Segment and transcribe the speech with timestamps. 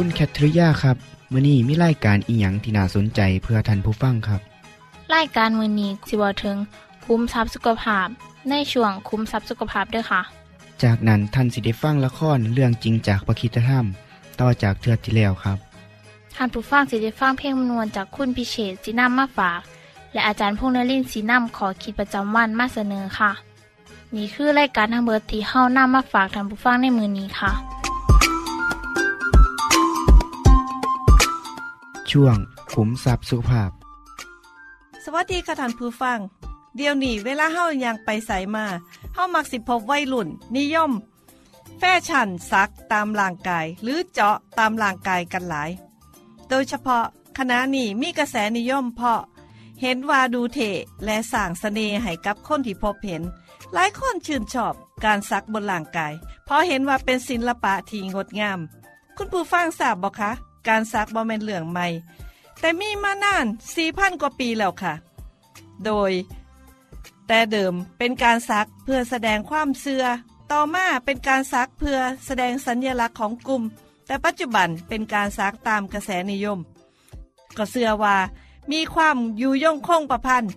[0.00, 0.96] คุณแคทริยาครับ
[1.32, 4.40] มื้อนี้มีรายการอีหยังที่น่าสนใจเพื่อท่านผู้ฟังครับ
[5.14, 6.56] รายการมือนี้สิเวาถึง
[7.04, 8.08] คุ้มทรัพย์สุขภาพ
[8.50, 10.20] ในช่วงคุ้มทรัพย์สุขภาพด้วยค่ะ
[10.82, 13.86] จากนั้นท่านสิได้ฟังละครเรื่องจริงจากประคีตธรรม
[14.40, 15.58] ต่อจากเทือกที่แล้วครับ
[16.36, 19.60] ท่านผู้ฟังสิได้ฟังเพลงมนวนจากคุณพิเชษสีน้ำมาฝาก
[20.12, 23.30] และอาจารย์พงษ์นรินทร์สีน้ำขอขีดประจำวันมาเสนอค่ะ
[24.14, 27.75] นี่คือรายการทางเบอร์ที่เฮ้าน้ามาฝากท่านผู้ฟังในมือนี้ค่ะ
[32.16, 32.38] ช่วง
[32.72, 33.70] ขุมทรัพย์สุภาพ
[35.04, 36.18] สวัสดีค่ะท่านผู้ฟัง
[36.76, 38.66] เดี๋ยวนี้เวลาเฮายังไปใส่มา
[39.14, 40.92] เฮามักสิพบวัยรุ่น นิยม
[41.78, 45.70] แฟชั่นซักตามร่างกาย หรือเจาะตามร่างกายกันหลาย
[46.48, 47.04] โดยเฉพาะ
[47.38, 49.20] คณะนี้มีกระแสนิยมเพาะ
[49.82, 50.58] เห็นว่าดูเท
[51.04, 53.22] และสร้างเสน่ห์ให้กับคนที่พบเห็น
[53.72, 56.12] หลายคนชื่นชอบการซักบนร่างกาย
[56.44, 58.58] เพราะเห็นว่าเป็นศิลปะที่งดงาม
[59.16, 60.32] คุณผู้ฟังทราบบ่คะ
[60.68, 61.86] การซักบ่แม่นเรื่องใหม่
[62.60, 63.46] แต่มีมานาน
[63.82, 64.94] 4,000กว่าปีแล้วค่ะ
[65.84, 66.12] โดย
[67.26, 70.04] แต่เดิมเป็นการซักเพื่อแสดงความเสื่อ
[70.50, 73.62] ต่อมาเป็นการซักเพื่อแสดงสัญญลักษณ์ของกลุ่ม
[74.06, 76.58] แต่ปัจจุบันเป็นการซักตามกระแสนิยม
[77.56, 78.16] ก็เสื่อว่า
[78.70, 80.52] มีความอยู่ยงคงประพันธ์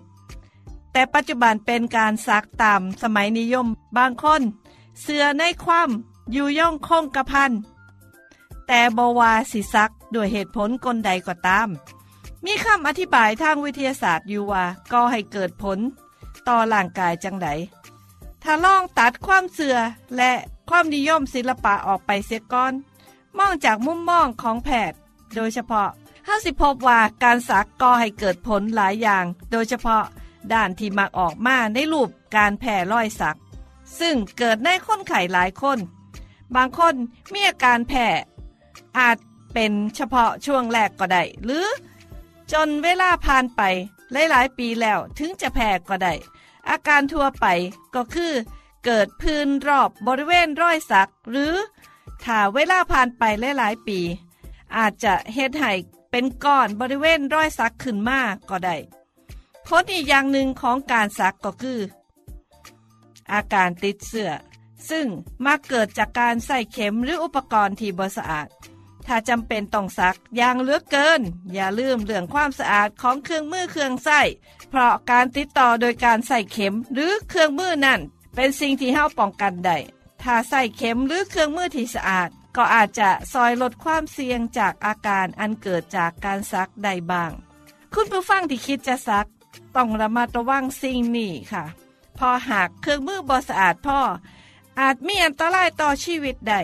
[0.91, 3.67] แต่ปัจจุบันเป็นการซักตามสมัยนิยม
[3.97, 4.41] บางคน
[5.01, 5.89] เสื่อในความ
[6.31, 7.51] อยู่ย่องคงกระพัน
[8.67, 11.69] แต่บวาสิซัก ด้วยเหตุผลกลใดก็ตาม
[12.45, 15.79] มีคำอธิบายทางวิทยาศาสตร์อยู่ว่าก็ให้เกิดผล
[16.47, 17.47] ต่อร่างกายจังได
[18.43, 19.77] ถ้าลองตัดความเสื่อ
[20.17, 20.31] และ
[20.69, 22.73] ความนิยมศิลปะออกไปเสียก่อน
[23.37, 24.97] มองจากมุมมองของแพทย์
[25.35, 25.89] โดยเฉพาะ
[26.27, 30.03] ห้าสิพบว่าการสักก็ให้เกิดผลหลายอย่าง โดยเฉพาะ
[30.53, 33.37] ด้านที่มักออกมาในรูปการแผ่รอยสัก
[33.99, 35.77] ซึ่งเกิดในคนไข้หลายคน
[36.55, 36.95] บางคน
[37.33, 38.07] มีอาการแพ้
[38.97, 39.17] อาจ
[39.53, 41.67] เป็นเฉพาะช่วงแรกก็ได้ หรือ
[42.51, 43.61] จนเวลาผ่านไป
[44.11, 46.13] หลาย ๆ ปีแล้วถึงจะแพ้ก็ได้
[46.69, 47.45] อาการทั่วไป
[47.95, 48.33] ก็คือ
[48.85, 51.53] เกิดพื้นรอบบริเวณรอยสัก หรือ
[52.23, 53.23] ถ้าเวลาผ่านไป
[53.57, 53.99] หลาย ๆ ปี
[54.77, 55.73] อาจจะเฮ็ดให้
[56.11, 58.77] เป็นก้อนบริเวณรอยสักขึ้นมาก็ได้
[59.65, 61.79] ผลอีกอย่างหนึ่งของการสักก็คือ
[63.31, 64.31] อาการติดเสื้อ
[64.89, 65.05] ซึ่ง
[65.45, 68.47] มักเกิดจากการใส่เข็มหรืออุปกรณ์ที่บ่สะอาด
[69.11, 71.21] ถ้าจำเป็นต้องซักอย่างเลือกเกิน
[71.53, 74.21] อย่าลืมเรื่องความสะอาดของเครื่องมือเครื่องใส้
[74.69, 77.99] เพราะการติดต่อโดยการใส่เข็มหรือเครื่องมือนั่น
[78.35, 79.77] เป็นสิ่งที่เฮาป้องกันได้
[80.23, 87.31] ถ้าใส่เข็มหรือเครื่องมือที่สะอาด ก็อาจจะซอยลดความเสี่ยงจากอาการอันเกิดจากการซักได้บ้าง
[87.93, 89.27] คุณผู้ฟังที่คิดจะซัก
[89.75, 91.65] ต้องระมัดระวังสิ่งนี้ค่ะ
[92.17, 93.99] พอหากเครื่องมือบอสะอาดพ่อ
[94.79, 96.61] อาจมีอันตรายต่อชีวิตได้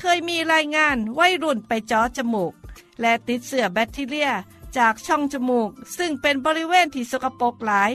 [0.00, 2.52] เคยมีรายงานวัยรุ่นไปจาะจมูก
[3.00, 4.30] และติดเสื้อแบคทีเรีย
[4.76, 7.90] จากช่องจมูก ซึ่งเป็นบริเวณที่สกปรกหลาย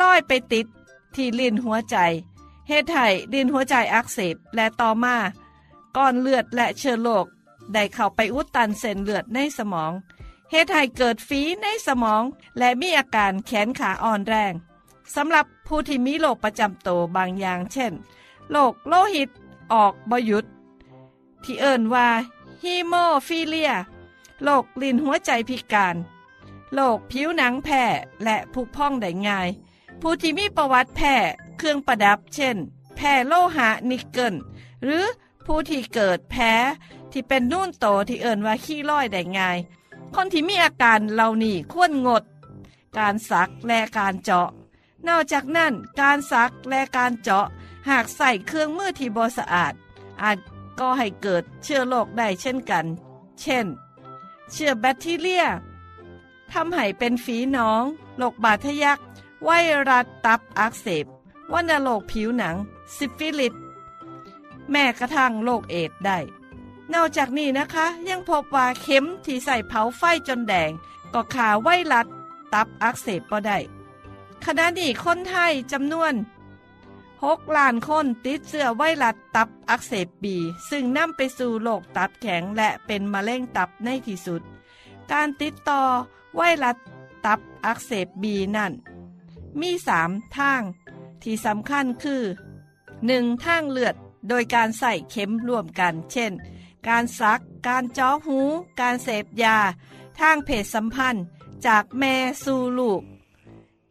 [0.00, 0.66] ลอยไปติด
[1.14, 1.96] ที่ลิ้นหัวใจ
[2.68, 5.16] เหตุให้ลิ้นหัวใจอักเสบและต่อมา
[5.96, 7.26] ก้อนเลือดและเชื้อโรค
[7.72, 9.92] ได้เข้าไปอุดตันเส้นเลือดในสมอง
[10.50, 12.22] เหตุให้เกิดฝีในสมอง
[12.58, 14.52] และมีอาการแขนขาอ่อนแรง
[15.14, 17.92] สำหรับผู้ที่มีโรคประจำตัวบางอย่างเช่น
[18.50, 19.30] โรคโลหิต
[19.72, 20.44] ออกบ่หยุด
[21.44, 22.08] ที่เอิ่นว่า
[22.62, 22.94] ฮีโม
[23.26, 23.72] ฟิเลีย
[24.42, 25.96] โรคลิ้นหัวใจพิการ
[26.74, 27.82] โรคผิวหนังแพ้
[28.24, 29.48] และผุพองได้ง่าย
[30.00, 31.14] ผู้ที่มีประวัติแพ้
[31.58, 32.56] เครื่องประดับเช่น
[32.96, 34.34] แพ้โลหะนิกเกิล
[34.84, 35.04] หรือ
[35.46, 36.52] ผู้ที่เกิดแพ้
[37.12, 39.58] ที่เป็นนูนโตที่เอิ่นว่าคีลอยด์ได้ง่าย
[40.14, 42.22] คนที่มีอาการเหล่านี้ควรงด
[42.98, 44.48] การสักและการเจาะ
[45.08, 47.46] นอกจากนั้นการสักและการเจาะ
[47.88, 49.72] หากใส่เครื่องมือที่บ่สะอาด
[50.22, 50.38] อาจ
[50.78, 52.86] ก่อให้เกิดเชื้อโรคได้เช่นกัน
[53.40, 53.66] เช่น
[54.52, 55.44] เชื้อแบคทีเรีย
[56.52, 57.82] ทำให้เป็นฝีหนอง
[58.18, 58.98] โรคบาดทะยัก
[59.44, 59.50] ไว
[59.88, 61.06] รัสตับอักเสบ
[61.52, 62.56] วัณโรคผิวหนัง
[62.96, 63.54] ซิฟิลิส
[64.70, 66.18] แม้กระทั่งโรคเอดส์ได้
[66.92, 70.70] นอกจากนี้นะคะ ยังพบว่าเข็มที่ใส่เผาไฟจนแดง
[71.14, 72.06] ก็ขาไวรัส
[72.52, 73.58] ตับอักเสบก็ได้
[74.44, 76.12] ขณะนี้คนไทยจำนวน
[77.22, 80.36] 6 ล้านคนติดเชื้อไวรัสตับอักเสบบี
[80.68, 84.42] ซึ่งนำไปสู่โรคตับแข็งและเป็นมะเร็งตับในที่สุด
[85.12, 85.82] การติดต่อ
[86.36, 86.76] ไวรัส
[87.26, 88.72] ตับอักเสบบีนั่น
[89.60, 90.62] มีสามทาง
[91.22, 92.22] ที่สำคัญคือ
[92.82, 93.44] 1.
[93.44, 93.94] ทางเลือด
[94.28, 96.32] โดยการใส่เข็มร่วมกัน เช่น
[96.88, 98.38] การซัก การจาะหู
[98.80, 99.58] การเสพยา
[100.20, 101.24] ทางเพศสัมพันธ์
[101.66, 102.14] จากแม่
[102.44, 103.02] สู่ลูก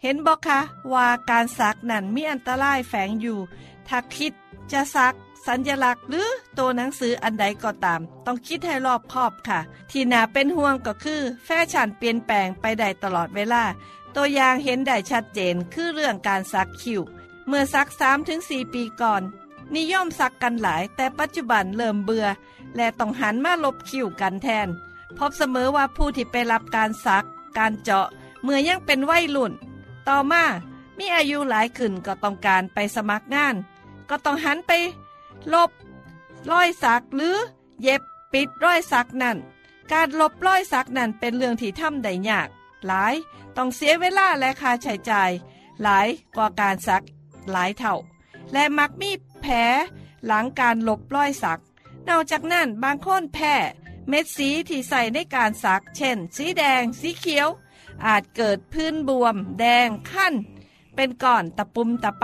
[0.03, 0.59] เห็นบอกคะ
[0.93, 3.39] ว่าการซักนั่นมีอันตรายแฝงอยู่
[3.87, 4.33] ถ้าคิด
[4.71, 5.13] จะซัก
[5.47, 9.59] สัญลักษณ์หรือตัวหนังสืออันใดก็ตาม ต้องคิดให้รอบคอบค่ะ
[9.91, 13.63] ที่น่าเป็นห่วงก็คือ แฟชั่นเปลี่ยนแปลงไปได้ตลอดเวลา
[14.15, 17.01] ตัวอย่างเห็นได้ชัดเจนคือเรื่องการซักคิ้ว
[17.47, 17.87] เมื่อสัก
[18.31, 19.21] 3-4ปีก่อน
[19.75, 22.27] นิยมสักกันหลาย แต่ปัจจุบันเริ่มเบื่อ
[22.75, 24.67] และต้องหันมาลบคิ้วกันแทน
[25.17, 27.25] พบเสมอว่าผู้ที่ไปรับการซัก
[27.57, 28.07] การเจาะ
[28.43, 29.53] เมื่อยังเป็นวัยรุ่น
[30.07, 30.43] ต่อมา
[30.97, 33.55] มีอายุหลายขึ้นก็ต้องการไปสมัครงาน
[34.09, 34.71] ก็ต้องหันไป
[35.53, 35.71] ลบ
[36.51, 37.37] รอยสักหรือ
[37.81, 38.01] เย็บ
[38.31, 39.37] ปิดรอยสักนั่น
[39.91, 42.47] การลบรอยสักนั่นเป็นเรื่องที่ทำได้ยาก
[42.87, 43.15] หลาย
[43.57, 45.31] ต้องเสียเวลาและค่าใช้จ่าย
[45.83, 47.03] หลายกว่าการสัก
[47.51, 47.95] หลายเท่า
[48.53, 49.11] และมักมี
[49.41, 49.53] แผล
[50.25, 51.59] หลังการลบรอยสัก
[52.09, 53.55] นอกจากนั้นบางคนแพ้
[54.09, 57.47] เม็ดสีที่ใส่ในการสัก เช่น สีแดง สีเขียว
[58.05, 60.33] อาจเกิดพื้นบวม แดงขั้น
[60.95, 62.23] เป็นก้อนตะปุ่มตะป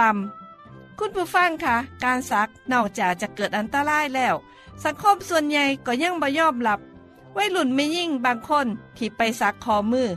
[0.50, 4.36] ำคุณผู้ฟังคะการสักนอกจากจะเกิดอันตรายแล้ว
[4.84, 6.80] สังคมส่วนใหญ่ก็ยังบ่ยอมรับ
[7.38, 8.68] วัยรุ่นไม่ยิ่งบางคน
[8.98, 10.10] ที่ไปสักคอมือ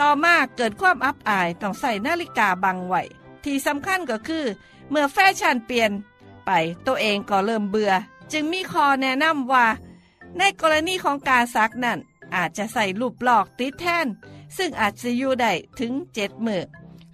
[0.00, 3.02] ต่อมาเกิดความอับอายต้องใส่นาฬิกาบังไว้
[3.44, 4.44] ที่สำคัญก็คือ
[4.90, 5.90] เมื่อแฟชั่นเปลี่ยน
[6.46, 6.50] ไป
[6.86, 7.92] ตัวเองก็เริ่มเบื่อ
[8.32, 9.66] จึงมีคอแนะนำว่า
[10.38, 11.98] ในกรณีของการซักนั่น
[12.34, 14.06] อาจจะใส่รูปหลอกติดแท่น
[14.56, 16.62] ซึ่งอาจจะอยู่ได้ถึงเจ็ดมือ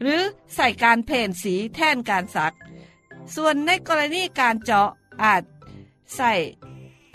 [0.00, 0.22] หรือ
[0.54, 2.54] ใส่การเพ่นสีแทนการซัก
[3.34, 4.88] ส่วนในกรณีการเจาะ
[5.22, 5.42] อาจ
[6.16, 6.32] ใส่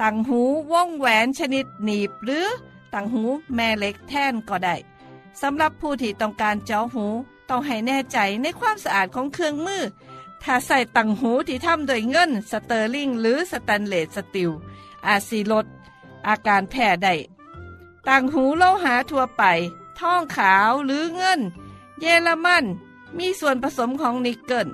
[0.01, 0.41] ต่างหู
[0.71, 2.47] ว่องแหวนชนิดหนีบหรือ
[2.93, 3.23] ต่างหู
[3.55, 4.75] แม่เหล็กแทนก็ได้
[5.41, 7.05] สำหรับผู้ที่ต้องการเจาะหู
[7.49, 9.83] ต้องให้แน่ใจในความสะอาดของเครื่องมือ
[10.43, 14.51] ถ้าใส่ต่างหูที่ทำโดยเงิน sterling หรือ stainless steel
[15.07, 15.65] อาจสิลด
[16.27, 17.15] อาการแพ้ได้
[18.07, 19.43] ต่างหูโลหะทั่วไป
[19.99, 21.39] ทองขาวหรือเงิน
[21.99, 22.63] เยอรมัน
[23.17, 24.67] มีส่วนผสมของนิกเกิล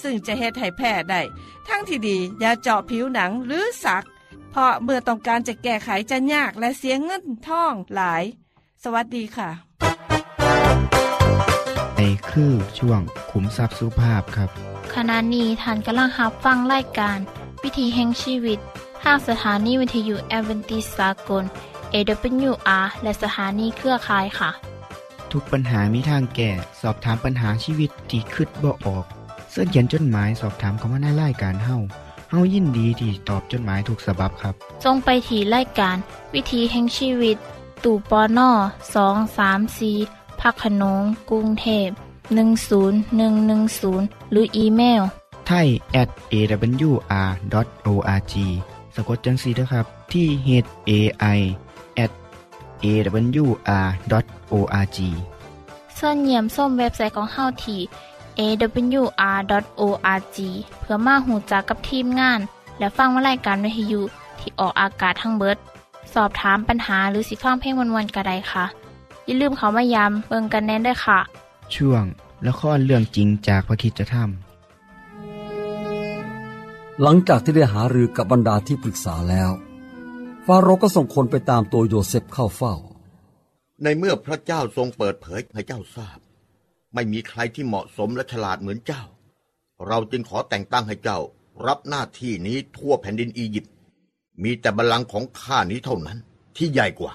[0.00, 1.20] ซึ่งจะเฮ็ดให้แพ้ได้
[1.68, 4.04] ทั้งที่ดีอย่าเจาะผิวหนังหรือสัก
[4.50, 8.24] เพราะเมื่อต้องการจะแก้ไขจะยากและเสียเงินท่องหลาย
[8.82, 9.50] สวัสดีค่ะ
[11.96, 12.00] ใน
[12.30, 13.00] คือช่วง
[13.30, 14.50] ขุมทรัพย์สุภาพครับ
[14.94, 17.18] ขณะนี้ท่านกำลังรับฟังรายการ
[17.62, 18.58] วิธีแห่งชีวิต
[19.02, 21.44] ทางสถานีวิทยุแอเวนติสากล
[21.94, 24.50] AWR และสถานีเครือข่ายค่ะ
[25.32, 26.50] ทุกปัญหามีทางแก้
[26.80, 29.04] สอบถามปัญหาชีวิตที่คืดบ่ออก
[29.50, 31.76] เสื้อเขียนจดหมายสอบถามเขามาในรายการเฮา
[32.30, 34.54] เฮายินดีที่ตอบจดหมายถูกสาบบครับ
[34.84, 35.96] ทรงไปถีรายการ
[36.34, 37.36] วิธีแห่งชีวิต
[37.84, 38.50] ตู่ปอน่อ
[38.94, 39.92] สองสามสี
[40.40, 41.88] พักขนงกรุงเทพ
[42.70, 45.02] 10110 หรืออีเมล
[45.46, 45.68] ไทย
[46.02, 47.14] at awr.org
[48.94, 50.48] สะกดจังสีนะครับ ที่ h
[50.88, 50.92] a
[51.36, 51.67] i at
[52.84, 54.98] awr.org
[55.98, 57.80] ส่วนเยี่ยมส้มเว็บไซต์ของเฮาที่
[58.38, 60.38] awr.org
[60.80, 62.40] เพื่อมาหูจักกับทีมงาน
[62.78, 64.02] และฟังวารายการวิทยุ
[64.38, 65.56] ที่ออกอากาศทั้งเบิด
[66.14, 68.64] สอบถามปัญหาหรือสิฟังเพลงวันๆกระไดค่ะ
[69.26, 71.18] อย่าลืมเขามายามเบิงกันแน่นด้วยค่ะ
[71.74, 72.04] ช่วง
[72.46, 74.16] ละครเรื่องจริงจากพระคิดจะท
[77.02, 79.50] หลังจากที่ได้หารือกับบรรดาที่ปรึกษาแล้ว
[80.50, 82.74] ฟาโรห์ก็ส่งคนไปตามตัวโยเซฟเข้าเฝ้า
[83.82, 86.18] ในเมื่อพระเจ้าทรงเปิดเผยให้เจ้าทราบ
[86.94, 89.02] ไม่มีใครที่เหมาะสมและฉลาดเหมือนเจ้า
[89.86, 91.18] เราจึงขอแต่งตั้งให้เจ้า
[91.66, 93.72] รับหน้าที่นี้ทั่วแผ่นดินอียิปต์
[94.42, 96.18] มีแต่บัลลังก์ของข้านี้เท่านั้น
[96.56, 97.12] ที่ใหญ่กว่า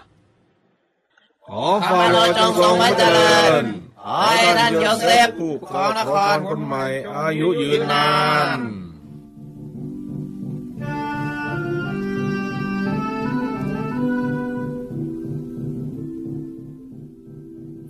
[1.46, 3.64] ขอฟาโรห์จงทรงไว้เจริญ
[4.02, 6.86] ขอให้ท่านโยเซฟผู้ครองนครคนใหม่
[7.16, 8.08] อายุยืนนา
[8.60, 8.62] น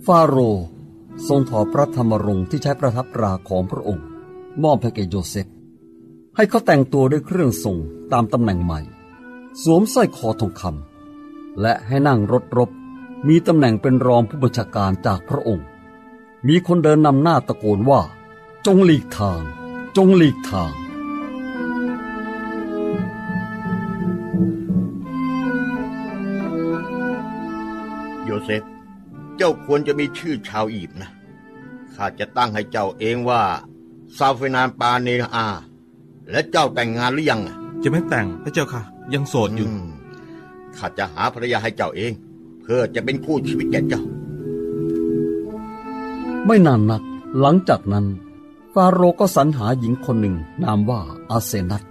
[0.06, 0.64] ฟาโรห์
[1.28, 4.06] ทรงถอดพระธรรมรงค์ที่ใช้ประทับตราของพระองค์
[4.62, 5.46] มอบให้แก่โยเซฟ
[6.36, 7.78] ให้เขาแต่งตัวด้วยเครื่องทรง
[8.12, 8.80] ตามตำแหน่งใหม่
[9.62, 12.70] สวมสร้อยคอทองคำและให้นั่งรถรบ
[13.28, 15.66] มีตำแหน่งเป็นรองผู้บัญชาการจากพระองค์
[16.48, 18.00] มีคนเดินนำหน้าตะโกนว่า
[18.66, 19.42] จงหลีกทาง
[19.96, 20.72] จงหลีกทาง
[28.24, 28.62] โยเซฟ
[29.36, 31.10] เจ้าควรจะมีชื่อชาวอียิปต์นะ
[31.94, 33.42] ข้าจะตั้งให้เจ้าเองว่า
[34.18, 35.46] ซาเฟนานปาเนอา
[36.30, 39.76] และเจ้าแต่งงานหรือยังอะจะไม่แต่งพระเจ้าค่ะ ยังโสดอยู่ม
[40.76, 42.12] ข้าจะหาภรรยาให้เจ้าเอง
[42.60, 44.02] เพื่อจะเป็นคู่ชีวิตแก่เจ้า
[46.46, 47.02] ไม่นานนัก
[47.40, 48.06] หลังจากนั้น
[48.72, 51.00] ฟาโรห์ก็สรรหาหญิงคนหนึ่งนามว่า
[51.30, 51.82] อาเซนัต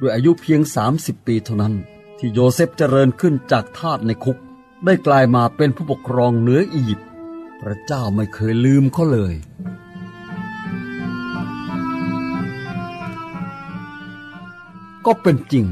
[0.00, 0.60] ด้วยอายุเพียง
[0.94, 1.74] 30 ปีเท่านั้น
[2.18, 4.38] ที่โยเซฟเจริญขึ้นจากทาสในคุก
[4.84, 7.08] ได้กลายมาเป็นผู้ปกครองเหนืออียิปต์
[7.60, 9.34] พระเจ้าไม่เคยลืมเขาเลย
[15.06, 15.66] ก็เป็นจริง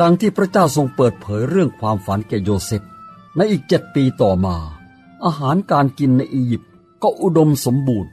[0.00, 2.82] ดังที่พระเจ้าทรงเปิดเผยเรื่องความฝันแก่โยเซฟ
[3.36, 4.56] ในอีกเจ็ดปีต่อมา
[5.24, 6.70] อาหารการกินในอียิปต์
[7.02, 8.10] ก็อุดมสมบูรณ์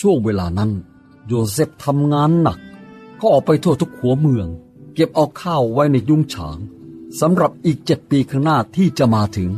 [0.00, 0.72] ช่วงเวลานั้น
[1.26, 2.58] โยเซฟทำงานหนัก
[3.20, 4.48] ก็ออกไปทั่วทุกหัวเมือง
[4.94, 6.58] เก็บเอาข้าวไว้ในยุ้งฉาง
[7.20, 9.50] สำหรับอีกเจ็ดปีข้างหน้าที่จะมาถึง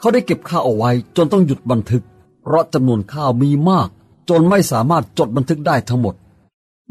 [0.00, 2.04] เขาได้เก็บข้าวเอาไว้จนต้องหยุดบันทึก
[2.42, 3.88] เพราะจำนวนข้าวมีมาก
[4.30, 6.14] จนไม่สามารถจดบันทึกได้ทั้งหมด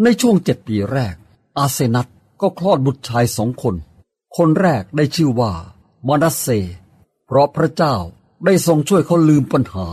[0.03, 1.15] ในช่วงเจ็ดปีแรก
[1.57, 2.07] อาเซนัต
[2.41, 3.75] ก็คลอดบุตรชายสองคน
[4.35, 5.51] คนแรกได้ชื่อว่า
[6.07, 6.47] มานัสเซ
[7.25, 7.95] เพราะพระเจ้า
[8.45, 9.87] ได้ทรงช่วยเขาลืมปัญหา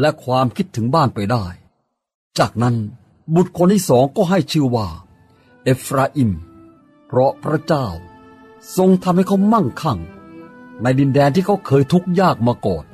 [0.00, 1.44] และความคิดถึงบ้านไปได้
[2.38, 2.76] จากนั้น
[3.34, 4.88] บุตรคนที่สองก็ให้ชื่อว่า
[5.62, 6.30] เอฟราอิม
[7.06, 7.86] เพราะพระเจ้า
[8.76, 9.98] ทรงทำให้เขามั่งคั่ง
[10.82, 12.84] ในดินแดนที่เขาเคยทุกข์ยากมาก่อน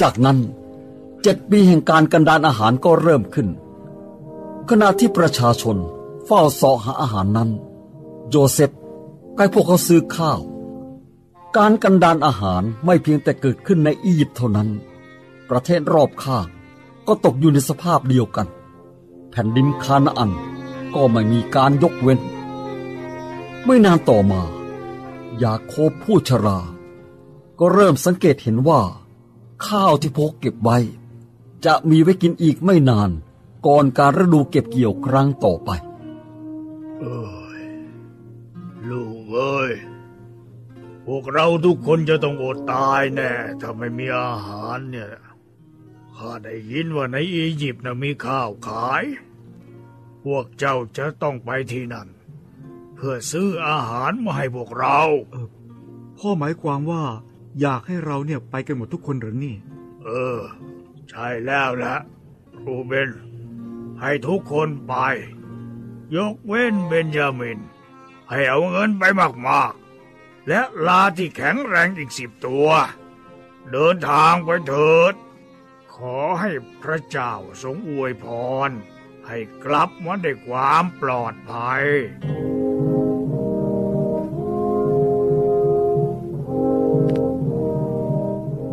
[0.00, 0.38] จากนั้น
[1.22, 3.48] เจ็ดปีแห่งการกันดานอาหารก็เริ่มขึ้น
[4.68, 5.76] ขณะที่ประชาชน
[6.26, 7.50] เฝ้าสาะหาอาหารนั้น
[8.30, 8.70] โยเซฟ
[9.36, 10.40] ให้พวกเขาซื้อข้าว
[11.56, 14.68] การกันดานอาหารไม่เพียงแต่เกิดขึ้นในอียิปต์เท่านั้น
[15.50, 16.46] ประเทศรอบข้าง
[17.06, 18.48] ก็ตกอยู่ในสภาพเดียวกัน
[19.30, 20.30] แผ่นดินคานาอัน
[20.94, 22.20] ก็ไม่มีการยกเว้น
[23.64, 24.42] ไม่นานต่อมา
[25.42, 26.58] ยาโคบผู้ชรา
[27.58, 28.82] ก็เริ่มสังเกตเห็นว่า
[29.66, 30.78] ข้าวที่พกเก็บไว้
[31.64, 33.10] จะมีไว้กินอีกไม่นาน
[33.66, 35.70] ก่อนการฤดูเก็บเกี่ยวครั้งต่อไป
[37.00, 37.22] เอ้
[37.60, 37.62] ย
[38.90, 39.72] ลูกเอ้ย
[41.06, 43.30] พวกเราทุกคนจะต้องอดตายแน่
[43.60, 45.10] ถ้าไม่มีอาหารเนี่ย
[46.16, 49.04] ข้าได้ยินว่าในอียิปต์นะมีข้าวขาย
[50.24, 52.08] พวกเจ้าจะต้องไปที่นั่น
[52.94, 55.00] เพื่อซื้ออาหารมาให้พวกเรา
[56.18, 57.04] พ่อหมายความว่า
[57.60, 59.56] อยากให้เราเนี่ยไปกันหมดทุกคนหรือนี่
[60.04, 60.40] เออ
[61.10, 61.96] ใช่แล้วแหละ
[62.64, 63.10] รูเบน
[64.00, 64.94] ให้ทุกคนไป
[66.16, 67.58] ยกเว้นเบนยามิน
[68.30, 69.02] ให้เอาเงินไป
[69.48, 72.68] มากๆ และลาที่แข็งแรงอีกสิบตัว
[73.72, 75.14] เดินทางไปเถิด
[75.94, 76.50] ขอให้
[76.82, 78.24] พระเจ้าทรงอวยพ
[78.68, 78.70] ร
[79.34, 81.82] ให้กลับมาด้วยความปลอดภัย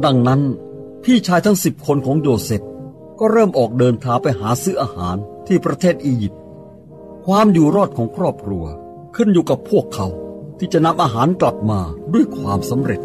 [0.06, 0.42] ดังนั้น
[1.04, 2.62] พี่ชายทั้งสิบคนของโยเซฟ
[3.20, 5.16] ก็เริ่มออกเดินทางไปหาซื้ออาหาร
[5.48, 6.42] ที่ประเทศอียิปต์
[7.26, 8.66] ความอยู่รอดของครอบครัว
[9.16, 10.08] ขึ้นอยู่กับพวกเขา
[10.60, 11.80] ที่จะนำอาหารกลับมา
[12.14, 13.02] ด้วยความสำเร็จ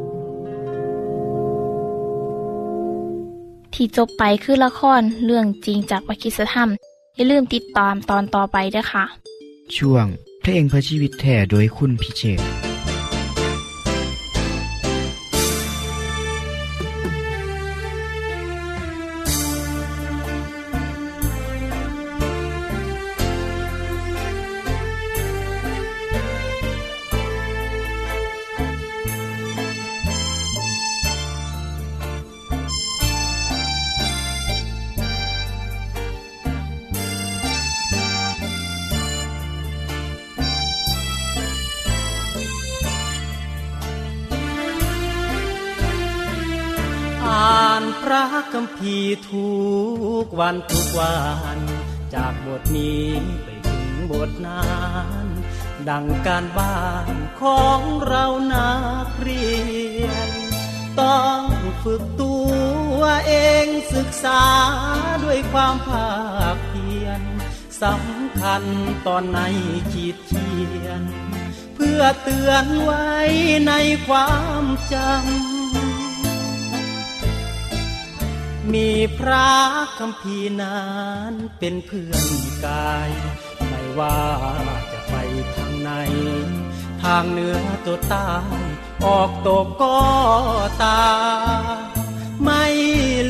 [3.75, 6.71] ที่จบไปคือละครเรื่องจริงจากวิคิสธรรม
[7.17, 9.05] อย่าลืมติดตามตอนต่อไปด้วยค่ะ
[9.77, 10.07] ช่วง
[10.41, 12.64] เพลงเพื่อชีวิตแท่โดยคุณพิเชษ
[48.59, 48.99] คัมภี
[49.31, 49.51] ทุ
[50.25, 51.17] กวันทุกวั
[51.57, 51.59] น
[52.15, 53.09] จากบทนี้
[53.43, 54.67] ไปถึงบทนั้
[55.25, 55.27] น
[55.89, 58.73] ดังการบ้านของเรานั
[59.07, 59.47] กเรี
[60.05, 60.31] ยน
[61.01, 61.43] ต้อง
[61.83, 62.37] ฝึกตั
[62.99, 63.33] วเอ
[63.65, 64.45] งศึกษา
[65.25, 66.15] ด้วยความภา
[66.55, 67.23] คเพียร
[67.83, 68.63] สำคัญ
[69.07, 69.41] ตอนใน
[69.93, 70.53] ขีดเขี
[70.85, 71.03] ยน
[71.75, 73.09] เพื่อเตือนไว้
[73.69, 73.73] ใน
[74.09, 74.33] ควา
[74.63, 75.54] มจำ
[78.73, 79.51] มีพระ
[79.99, 80.85] คำพีนั้
[81.31, 82.27] นเป็นเพื่อน
[82.67, 83.11] กาย
[83.69, 84.21] ไม่ว่า
[84.93, 85.15] จะไป
[85.55, 85.91] ทางไหน
[87.03, 88.33] ทางเหนือตัวใต้
[89.05, 90.01] ออกตกก็
[90.83, 91.05] ตา
[92.45, 92.65] ไม่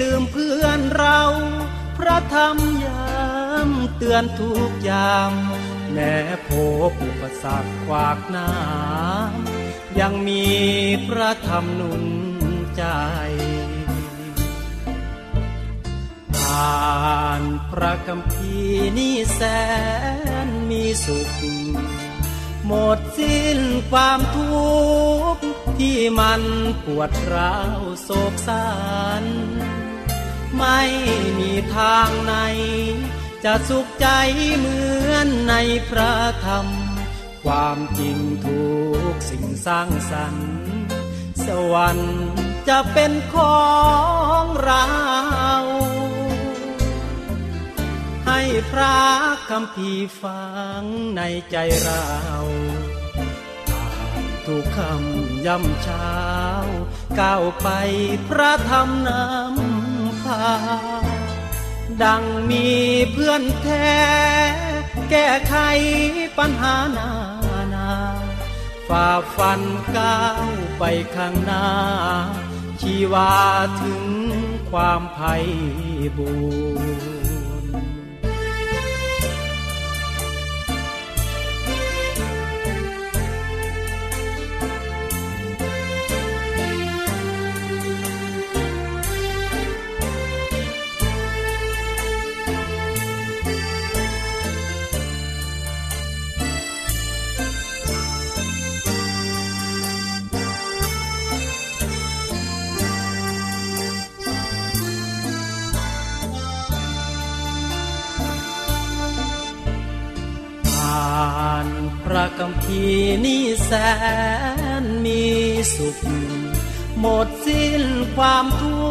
[0.01, 1.21] ลืมเพื่อนเรา
[1.99, 3.09] พระธรรมยา
[3.69, 5.33] มเตือนทุกยาม
[5.93, 6.15] แม้
[6.49, 6.51] พ
[6.91, 8.51] บอุปสรรคขวากหน้า
[10.01, 10.45] ยังมี
[11.09, 12.05] พระธรรมนุน
[12.77, 16.85] ใจา
[17.41, 18.57] นพระคำพี
[18.99, 19.41] นี่แส
[20.47, 21.31] นมีสุข
[22.67, 23.59] หมดสิ้น
[23.91, 24.65] ความทุ
[25.35, 25.45] กข์
[25.79, 26.43] ที่มัน
[26.85, 28.69] ปวดร้าวโศกสา
[29.23, 29.25] ร
[30.59, 30.81] ไม่
[31.39, 32.35] มีทางไหน
[33.45, 34.07] จะสุขใจ
[34.57, 34.79] เหมื
[35.11, 35.55] อนใน
[35.89, 36.13] พระ
[36.47, 36.67] ธรรม
[37.45, 38.65] ความจริงทุ
[39.13, 40.49] กสิ่งสร้างสรรค์
[41.47, 42.17] สวรรค์
[42.69, 43.65] จะเป็นขอ
[44.43, 44.85] งเรา
[48.27, 48.41] ให้
[48.71, 48.99] พระ
[49.51, 49.91] คำพี
[50.23, 50.45] ฟั
[50.81, 50.83] ง
[51.17, 52.11] ในใจเรา
[54.47, 56.19] ทุกคำย่ำเช้า
[57.21, 57.69] ก้าวไป
[58.29, 60.51] พระธรรมนำพา
[62.03, 62.69] ดังมี
[63.13, 63.95] เพื่อนแท้
[65.11, 65.55] แก้ไข
[66.39, 67.11] ปัญหานา
[67.75, 67.93] นา
[68.89, 69.61] ฝ่าฟัน
[69.97, 71.69] ก้าวไปข้างหน้า
[72.81, 73.35] ชีวา
[73.83, 74.05] ถึง
[74.71, 75.35] ความไพ่
[76.17, 76.31] บู
[77.13, 77.14] ร
[113.75, 114.05] นี่แส
[114.83, 115.25] นมี
[115.75, 115.99] สุข
[117.01, 117.83] หมดสิ้น
[118.17, 118.85] ความทุ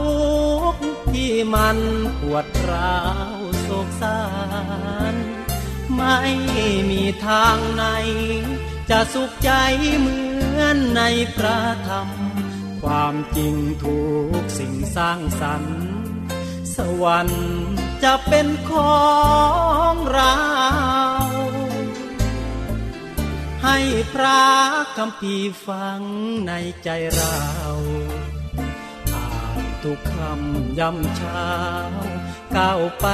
[0.72, 0.82] กข์
[1.14, 1.78] ที่มัน
[2.20, 3.02] ปวดร้า
[3.38, 4.22] วโศกสา
[5.14, 5.16] ร
[5.96, 6.20] ไม่
[6.90, 7.84] มีทางไหน
[8.90, 9.52] จะสุขใจ
[10.00, 10.20] เหมื
[10.60, 11.02] อนใน
[11.36, 12.10] พระธรรม
[12.82, 14.02] ความจริงทุ
[14.40, 15.80] กสิ่งสร้างสรรค์
[16.76, 17.52] สวรรค์
[18.04, 19.04] จะเป็นขอ
[19.92, 20.53] งเรา
[23.64, 23.78] ให้
[24.14, 24.44] พระ
[24.98, 25.36] คำพี
[25.68, 26.02] ฟัง
[26.48, 26.52] ใน
[26.84, 27.40] ใจเรา
[29.14, 31.54] อ่านทุกคำย่ำเช้า
[32.56, 33.08] ก้าวไป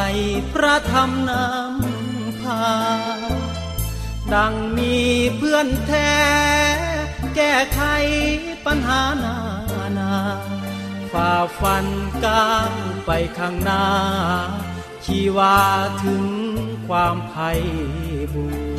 [0.53, 2.65] พระธรรมนำพา
[4.33, 4.97] ดังมี
[5.37, 6.13] เพื่อนแท้
[7.35, 7.81] แก้ไข
[8.65, 9.37] ปัญหานา
[9.97, 10.13] นา
[11.11, 11.85] ฝ่าฟัน
[12.25, 12.71] ก้าว
[13.05, 13.85] ไปข้างหน้า
[15.05, 15.57] ชีวา
[16.03, 16.25] ถึง
[16.87, 17.51] ความไพ่
[18.33, 18.45] บู
[18.77, 18.78] ร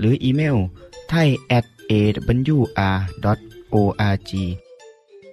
[0.00, 0.56] หนึ่งหนึ่งศูนย์หรืออีเมล
[1.08, 2.98] ไทย at awr
[3.74, 4.30] org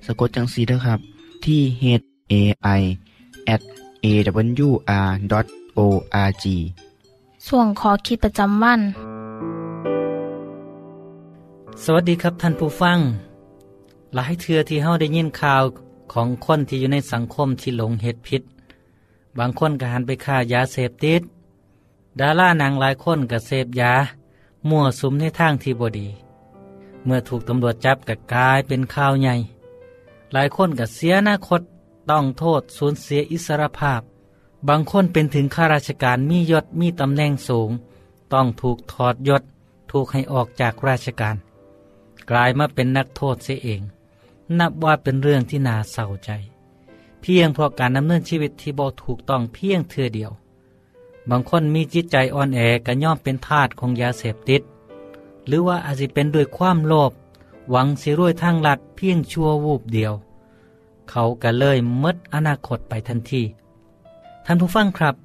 [0.05, 0.99] สะกดจังสีนะครับ
[1.45, 1.83] ที่ h
[2.31, 2.33] a
[2.79, 2.81] i
[3.53, 3.61] at
[4.05, 5.45] awr
[5.77, 6.45] org
[7.47, 8.81] ส่วนขอคิดประจำวัน
[11.83, 12.99] สวัสดีครับท่านผู้ฟัง
[14.15, 15.63] หลายเทือที่เฮาได้ยินข่าว
[16.13, 18.41] ของคนที่อยู่ในสังคมที่หลงเหตุผิด
[19.37, 21.21] บางคนก็หันไปฆ่ายาเสพติด
[22.19, 23.93] ดาราหนังหลายคนก็เสพยา
[24.69, 26.07] มั่วสุมในทางที่บดี
[27.05, 29.35] เมื่อถูกตำรวจจับก็กลายเป็นข่าวใหญ่
[30.33, 31.61] หลายคนก็เสียอนาคต
[32.09, 34.01] ต้องโทษสูญเสียอิสรภาพ
[34.67, 37.69] บางคนเป็นถึงข้าราชการมียศมีตำแหน่งสูง
[38.33, 39.43] ต้องถูกถอดยศ
[39.91, 41.35] ถูกให้ออกจากราชการ
[42.29, 43.81] กลายมาเป็นนักโทษเสียเอง
[44.59, 46.29] นับว่าเป็นเรื่องที่น่าเศร้าใจ
[47.21, 50.31] เพียงเพราะการดำเนินชีวิตที่บ่ถูกต้องเพียงเทือเดียว
[51.29, 54.61] บางคนมีจิตใจอ่อนแอก็ย่อมเป็นทาสของยาเสพติด
[55.47, 57.11] หรือว่าอาจจะเป็นด้วยความโลภ
[57.69, 60.13] หวังสิรวยทางลัดเพียงชั่ววูบเดียว
[61.09, 63.43] เขาก็เลยมดอนาคตไปทันที
[64.45, 65.15] ท่านผู้ฟังครับ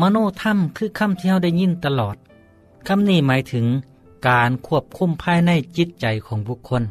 [0.00, 2.16] มโนธรรมคือคำที่เราได้ยินตลอด
[2.86, 3.66] คำนี้หมายถึง
[4.28, 6.82] การควบคุมภายในจิตใจของบุคคล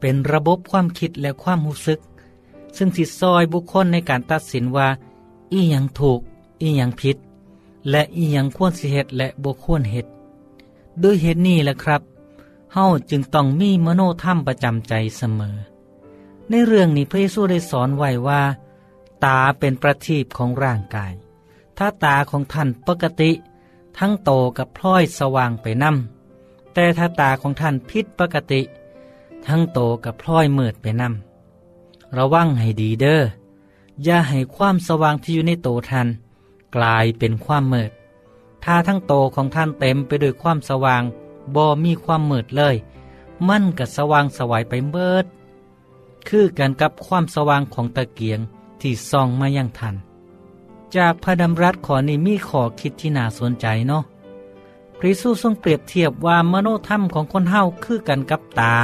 [0.00, 2.00] เป็นระบบความคิดและความรู้สึก
[2.76, 4.88] ซึ่งสิซอยบุคคลในการตัดสินว่า
[5.52, 6.20] อีหยังถูก
[6.62, 7.16] อีหยังผิด
[7.90, 10.10] และอีหยังควรสิเหตุและบ่ควรเหตุ
[11.02, 12.02] ด้วยเหตุนี้แหละครับ
[12.72, 15.56] เฮาจึงต้องมีมโนธรรมประจำใจเสมอ
[16.48, 18.42] ในเรื่องนี้พระเยซูได้สอนไว้ว่า
[19.24, 21.12] ตาเป็นประทีปของร่างกาย
[21.78, 23.30] ถ้าตาของท่านปกติ
[23.98, 28.60] ทั้งโตกับพลอยสว่างไปนำแต่ถ้าตาของท่านผิดปกติ
[29.46, 33.22] ทั้งโตกับพลอยมืดไปนำระวังให้ดีเด้อ
[34.04, 36.08] อย่าให้ความสว่างที่อยู่ในโตท่าน
[36.76, 37.90] กลายเป็นความมืด
[38.64, 41.02] ถ้าทั้งโตของท่านเต็มไปด้วยความสว่าง
[41.54, 42.76] บ่มีความมืดเลย
[43.48, 45.26] มันก็สว่างสวายไปเบิด
[46.28, 48.40] คือกันกับความสว่างของตะเกียง
[48.80, 49.94] ที่ส่องมายังทัน
[50.96, 54.02] จากพระดำรัสขอนี้มีขอคิดที่น่าสนใจเนาะ
[54.98, 58.76] พระเยซูทรงเปรียบเทียบว่ามโนธรรมของคนเฮาคือกันกับตา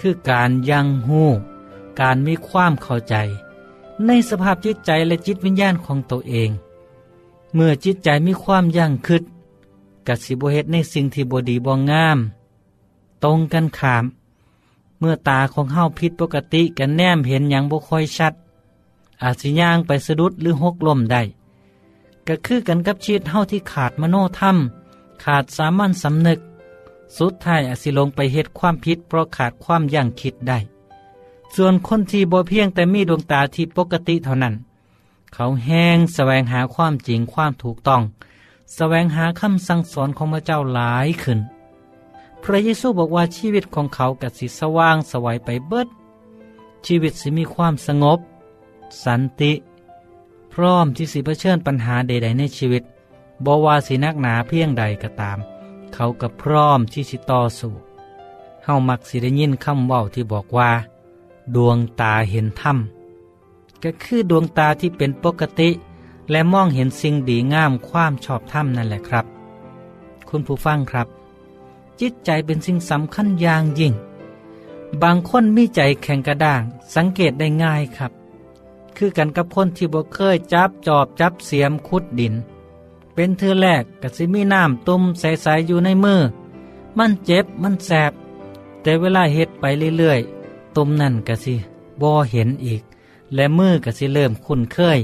[0.00, 1.22] คือการยังหู
[2.00, 3.14] การมีความเข้าใจ
[4.06, 6.50] ในสภาพจิตใจและจิตวิญญาณของตัวเอง
[7.54, 9.22] เมื่อจิตใจมีความยั่งคืด
[10.06, 12.18] กัสิบเฮ็ดในสิ่งที่บดีบ่งงาม
[13.24, 14.04] ตรงกันขาม
[14.98, 18.34] เมื่อตาของเฮาผิดปกติกันแนมเห็นอย่างบ่ค่อยชัด
[19.22, 21.22] อาจสิย่างไปสะดุดหรือหกล้มได้
[22.26, 24.56] ก็คือกันกับชีวิตเฮาที่ขาดมโนธรรม
[25.24, 26.38] ขาดสามัญสำนึก
[27.16, 30.58] สุดท้ายอาจสิลงไปเฮ็ดความผิดเพราะขาดความยั่งคิดได้
[31.56, 34.54] ส่วนคนที่บ่เพียงแต่มีดวงตาที่ปกติเท่านั้น
[35.34, 38.02] เขาแห้งแสวงหาความจริงความถูกต้อง
[38.74, 41.38] แสวงหาคำสั่งสอนของพระเจ้าหลายขึ้น
[42.42, 45.88] พระเยซูบอกว่าชีวิตของเขากัสิสว่างสวัยไปเบิด
[46.86, 48.18] ชีวิตสิมีความสงบ
[49.04, 49.52] สันติ
[50.52, 52.82] พร้อมที่สิเผชิญปัญหาใด ๆ ในชีวิต
[53.44, 55.38] บว่าสินักหนาเพียงใดก็ตาม
[55.94, 57.72] เขาก็พร้อมที่สิต่อสู้
[58.64, 60.70] เฮามักสิได้ยินคำว้าที่บอกว่า
[61.56, 62.78] ดวงตาเห็นธรรม
[63.82, 65.70] ก็คือดวงตาที่เป็นปกติ
[66.30, 69.26] และมองเห็นสิ่งดีงามความชอบธรรมนั่นแหละครับ
[70.28, 71.06] คุณผู้ฟังครับ
[72.00, 73.94] จิตใจเป็นสิ่งสำคัญอย่างยิ่ง
[75.02, 76.62] บางคนมีใจแข็งกระด้าง
[76.94, 78.12] สังเกตได้ง่ายครับ
[78.96, 82.34] คือกันกับคนที่บ่เคยจับจอบจับเสียมขุดดิน
[83.14, 86.20] เป็นเธอแรกกสิมีน้ำตุ่มใสๆอยู่ในมือ
[86.98, 88.12] มันเจ็บมันแสบ
[88.82, 89.64] แต่เวลาเฮ็ดไป
[89.98, 90.39] เรื่อยๆ
[90.76, 91.54] ตุ่มนั่นกสิ
[92.00, 92.82] บ่เห็นอีก
[93.34, 94.98] และมือกสิเริ่มคุ้นเคย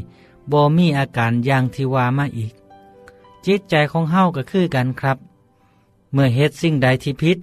[0.52, 2.52] บ่มีอาการอย่างที่ว่ามาอีก
[3.44, 5.18] จิตใจของเฮาก็คือกันครับ
[6.12, 7.38] เมื่อเฮ็ดสิ่งใดที่พิษ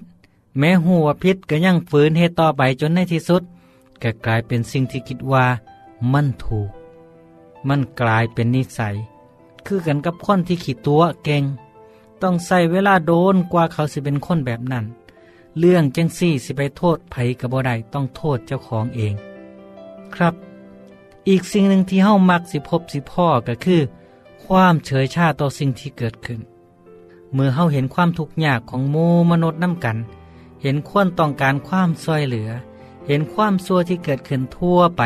[0.59, 3.43] แม้หัวพิษก็ยังฝืนเฮ็ดต่อไปจนในที่สุด
[4.01, 5.45] ก็กลายเป็นสิ่งที่คิดว่า
[6.11, 6.69] มันถูก
[7.67, 8.95] มันกลายเป็นนิสัย
[9.65, 11.43] คือกันกับคนที่ขีดตัวเก่ง
[12.21, 14.85] ต้องใส่เวลาโดนกว่าเขาสิเป็นคนแบบนั้น
[15.59, 19.13] เรื่องจังซี่สิไปโทษไผกับบ่ได้ต้องโทษเจ้าของเอง
[20.13, 20.33] ครับ
[21.29, 23.81] อีกสิ่งหนึ่งที่เฮามักสิพบสิพ่อก็คือ
[24.45, 26.39] ความเฉยชาต่อสิ่งที่เกิดขึ้น
[27.33, 28.95] เมื่อเฮาเห็นความทุกข์ยากของโม
[29.31, 29.97] มนุษย์น้ำกัน
[30.61, 32.49] เห็นควรต้องการความช่วยเหลือ
[33.07, 35.01] เห็นความซัวที่เกิดขึ้นทั่วไป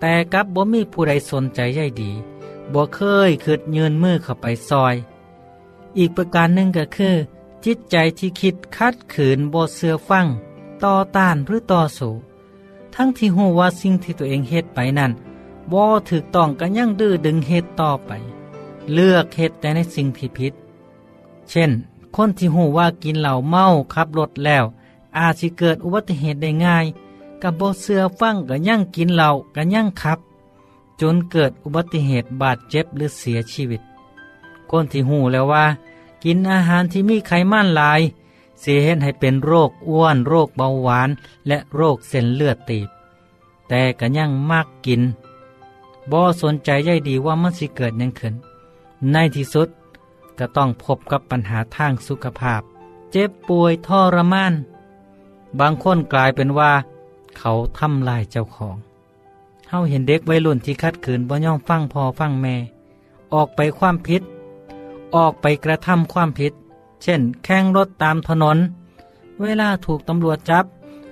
[0.00, 2.10] แต่กับบ่มีผู้ใดสนใจใยดี
[2.72, 4.94] บ่เคยคิดยืนมือเข้าไปซอย
[5.98, 7.14] อีกประการหนึ่งก็คือ
[7.64, 10.26] จิตใจที่คิดคัดขืนบ่เสือฟัง
[10.84, 12.12] ต่อต้านหรือต่อสู้
[12.94, 15.12] ทั้งที่หูว่าสิ่งที่ตัวเองเฮ็ดไปนั้น
[15.72, 18.10] บ่ถูกต้องกันยังดื้อดึงเหตุต่อไป
[18.94, 20.52] เลือกเหตุแต่ในสิ่งที่ผิด
[21.50, 21.70] เช่น
[22.16, 24.64] คนที่หูว่ากินเหล้าเมาขับรถแล้ว
[25.18, 26.86] อาจสิเกิดอุบัติเหตุได้ง่าย
[27.42, 30.18] กับบ่เสือฟังกันยังกินเหล้ากันยังขับ
[31.00, 33.82] จนเกิดอุบัติเหตุบาดเจ็บหรือเสียชีวิต
[34.70, 35.64] คนที่หูแล้วว่า
[36.24, 38.00] กินอาหารที่มีไขมันหลาย
[38.60, 41.08] เสียเหตุให้เป็นโรคอ้วน โรคเบาหวาน
[41.48, 42.88] และโรคเส้นเลือดตีบ
[43.68, 45.02] แต่ก็ยังมากกิน
[46.10, 48.34] บ่สนใจใยดีว่ามันสิเกิดยังขึ้น
[49.12, 49.68] ในที่สุด
[50.38, 52.62] ก็ต้องพบกับปัญหาทางสุขภาพ
[53.12, 54.52] เจ็บป่วยทรมาน
[55.58, 56.72] บางคนกลายเป็นว่า
[57.38, 58.76] เขาทำลายเจ้าของ
[59.68, 62.56] เฮาเห็นเด็กวัยรุ่นที่คัดขืนบ่ย่อมฟังพอฟังแม่
[63.32, 64.22] ออกไปความผิด
[65.14, 66.52] ออกไปกระทำความผิด
[67.02, 68.58] เช่น แข่งรถตามถนน
[69.42, 70.64] เวลาถูกตำรวจจับ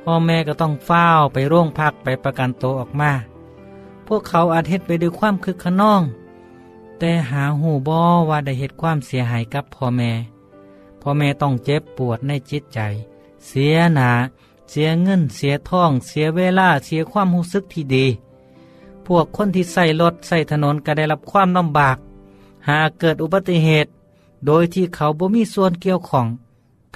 [0.05, 3.13] พ่อแม่ก็ต้องเฝ้าไปโรงพักไปประกันตัวออกมา
[4.07, 6.03] พวกเขาอาจเหตุไปด้วยความคึกขนอง
[6.99, 10.11] แต่หาหูบอว่าได้เหตุความเสียหายกับพ่อแม่
[11.01, 12.81] พ่อแม่ต้องเจ็บปวดในจิตใจ
[13.47, 14.11] เสียหนา
[14.71, 18.07] เสียเงินเสียทอง เสียเวลาเสียความรู้สึกที่ดี
[19.07, 21.97] พวกคนที่ใส่รถใส่ถนนก็ได้รับความลำบาก
[22.69, 23.91] หากเกิดอุบัติเหตุ
[24.47, 26.27] โดยที่เขาบ่มีส่วนเกี่ยวของ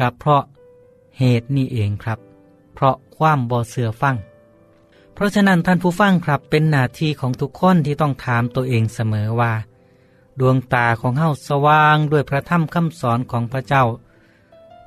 [0.01, 0.43] กับเพราะ
[1.19, 2.19] เหตุนี้เองครับ
[2.75, 4.17] เพราะความบ่เสือฟัง
[5.15, 9.53] เพราะฉะนั้นท่านผู้ฟังครับเป็นหน้าที่ของทุกคนที่ต้องถามตัวเองเสมอว่า
[10.41, 13.85] ดวงตาของเฮาสว่างด้วยพระธรรมคำสอนของพระเจ้า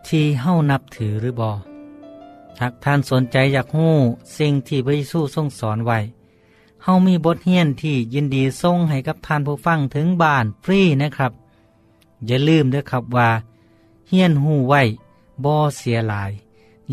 [0.08, 1.52] ที่เฮานับถือหรือบอ
[2.62, 3.96] หากท่านสนใจอยากหู้
[4.38, 6.00] สิ่งที่พระเยซูทรงสอนไว้
[6.84, 11.32] เฮามีบทเรียนที่ยินดีส่งให้กับท่านผู้ฟังถึงบ้านฟรีนะครับ
[12.26, 13.30] อย่าลืมด้วยครับว่า
[14.08, 14.82] เฮียนหูไว้
[15.43, 16.32] บ่เสียหลาย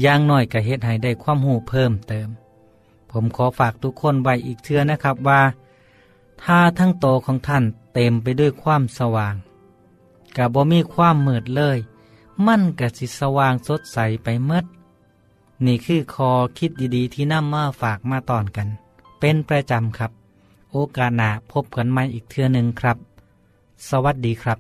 [0.01, 2.29] อย่างน้อยก็เฮ็ดให้ได้ความหูเพิ่มเติม
[3.11, 5.41] ผมขอฝากทุกคนไว้อีกเทื่อนะครับว่า
[6.43, 9.35] ถ้าทั้งโตของท่านเต็มไปด้วยความสว่าง
[10.37, 11.79] กับบ่มีความมืดเลย
[12.47, 14.65] มั่นกะสิสว่างสดใสไปเมด
[15.65, 18.69] นี่คือคอคิดดีๆที่นำมาฝากมาตอนกัน
[19.21, 20.11] เป็นประจำครับ
[20.73, 22.97] โอกาสหน้าพบกันใหม่อีกเทื่อหนึ่งครับ
[23.89, 24.59] สวัสดีครับ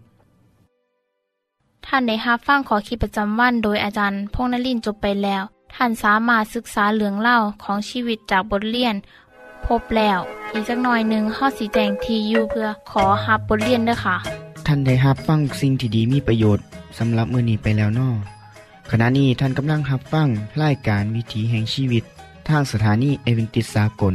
[1.86, 5.42] ท่านได้รับฟังขอคิดประจำวันโดยอาจารย์พงษ์นลินทร์จบไปแล้ว
[5.74, 8.94] ท่านสามารถศึกษาเรื่องเล่าของชีวิตจากบทเรียน
[9.66, 10.18] พบแล้ว
[10.52, 14.16] อีกสักหน่อยหนึ่งข้อสีแจงทียูเพื่อขอฮับบทเรียนด้วยค่ะ
[14.66, 16.64] ท่านได้รับฟังสิ่งที่ดีมีประโยชน์
[16.98, 18.10] สำหรับมื้อนี้ไปแล้วนอ
[18.90, 20.28] ขณะนี้ท่านกำลังรับฟัง
[20.62, 22.04] รายการวิถีแห่งชีวิต
[22.48, 24.14] ทางสถานีเอเวนติสากล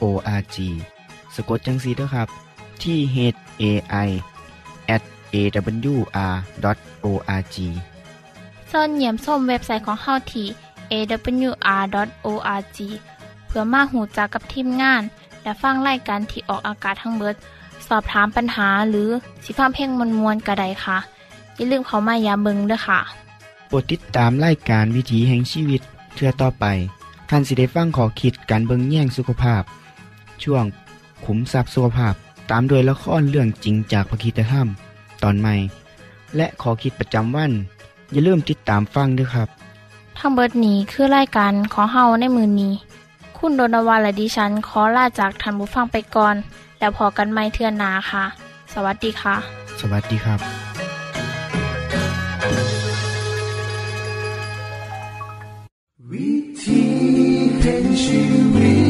[0.00, 0.56] awr.org
[1.34, 2.28] สะกดจังสีเด้อครับ
[2.82, 3.16] ที่ h
[3.62, 3.64] a
[4.06, 4.08] i
[4.94, 5.02] at
[5.34, 6.36] awr.org
[8.70, 10.46] ส่วนเหยี่ยมส้มเว็บไซต์ของเฮาที่
[10.92, 12.78] awr.org
[13.46, 15.02] เพื่อมาหูจักกับทีมงาน
[15.42, 17.36] และฟังไล่การที่ออกอากาศทั้งเบิด
[17.88, 19.08] สอบถามปัญหาหรือ
[19.44, 20.98] สิฟ้าเพลงมวลมวลกระไดค่ะ
[21.56, 23.00] อย่าลืมเขามายาเบิงด้วยค่ะ
[23.68, 25.80] โปรดติดตามรายการวิถีแห่งชีวิต
[26.14, 26.64] เทื่อต่อไป
[27.30, 29.62] ท่านสิได้ฟังขอคิดการเบิงแย่งสุขภาพ
[30.44, 30.64] ช่วง
[31.24, 32.14] ขุมทรัพย์สุขภาพ
[32.50, 34.66] ตามโดยละครเรื่องจริงจากพระคีตธรรม
[35.22, 35.54] ตอนใหม่
[36.36, 37.52] และขอคิดประจำวัน
[38.12, 39.48] อย่าลืมติดตามฟังด้วยครับ
[40.18, 42.74] ทั้งเบิดนี้คือไล่กันขอเฮาในมือนนี้
[43.36, 46.36] คุณโดนวาและดิฉันขอลาจากทันบุฟังไปก่อน
[46.78, 48.24] แล้วพอกันไม่เทื่อนนาค่ะ
[48.74, 49.36] สวัสดีค่ะ
[49.80, 50.40] สวัสดีครับ
[56.10, 56.30] วิ
[56.62, 56.82] ธี
[57.60, 58.20] แห่งชี
[58.54, 58.87] วิต